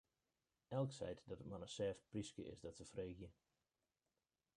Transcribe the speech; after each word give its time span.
Elk 0.71 0.91
seit 0.93 1.21
dat 1.29 1.39
it 1.43 1.49
mar 1.49 1.65
in 1.67 1.73
sêft 1.77 2.01
pryske 2.09 2.43
is, 2.51 2.63
dat 2.63 2.75
se 2.79 2.85
freegje. 2.93 3.29